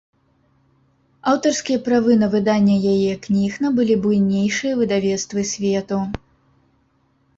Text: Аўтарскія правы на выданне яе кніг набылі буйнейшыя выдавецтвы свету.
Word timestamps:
Аўтарскія 1.31 1.79
правы 1.87 2.11
на 2.23 2.29
выданне 2.35 2.77
яе 2.93 3.13
кніг 3.27 3.51
набылі 3.67 3.95
буйнейшыя 4.07 4.73
выдавецтвы 4.83 5.41
свету. 5.55 6.01